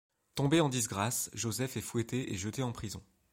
Tombé 0.33 0.61
en 0.61 0.69
disgrâce, 0.69 1.29
Joseph 1.35 1.77
est 1.77 1.81
fouetté 1.81 2.33
et 2.33 2.35
jeté 2.35 2.63
en 2.63 2.71
prison. 2.71 3.03